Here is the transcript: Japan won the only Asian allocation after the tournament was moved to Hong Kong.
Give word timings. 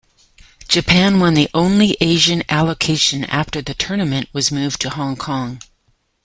Japan 0.67 1.19
won 1.19 1.35
the 1.35 1.47
only 1.53 1.95
Asian 2.01 2.41
allocation 2.49 3.23
after 3.25 3.61
the 3.61 3.75
tournament 3.75 4.29
was 4.33 4.51
moved 4.51 4.81
to 4.81 4.89
Hong 4.89 5.15
Kong. 5.15 5.61